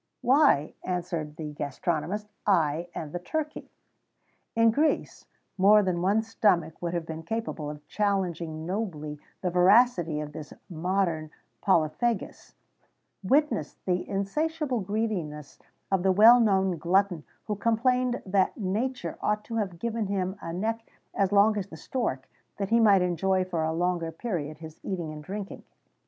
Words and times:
"Why," 0.21 0.73
answered 0.83 1.35
the 1.35 1.53
gastronomist, 1.53 2.25
"I 2.47 2.87
and 2.95 3.13
the 3.13 3.19
turkey." 3.19 3.69
In 4.55 4.71
Greece, 4.71 5.27
more 5.59 5.83
than 5.83 6.01
one 6.01 6.23
stomach 6.23 6.81
would 6.81 6.95
have 6.95 7.05
been 7.05 7.21
capable 7.21 7.69
of 7.69 7.85
challenging 7.87 8.65
nobly 8.65 9.19
the 9.41 9.51
voracity 9.51 10.19
of 10.19 10.33
this 10.33 10.53
modern 10.71 11.29
polyphagus: 11.61 12.55
witness 13.21 13.75
the 13.85 14.09
insatiable 14.09 14.79
greediness 14.79 15.59
of 15.91 16.01
the 16.01 16.11
well 16.11 16.39
known 16.39 16.79
glutton 16.79 17.23
who 17.45 17.55
complained 17.55 18.23
that 18.25 18.57
nature 18.57 19.19
ought 19.21 19.43
to 19.43 19.57
have 19.57 19.77
given 19.77 20.07
him 20.07 20.35
a 20.41 20.51
neck 20.51 20.79
as 21.13 21.31
long 21.31 21.55
as 21.59 21.67
the 21.67 21.77
stork, 21.77 22.27
that 22.57 22.69
he 22.69 22.79
might 22.79 23.03
enjoy 23.03 23.43
for 23.45 23.61
a 23.63 23.71
longer 23.71 24.11
period 24.11 24.57
his 24.57 24.79
eating 24.81 25.13
and 25.13 25.23
drinking. 25.23 25.61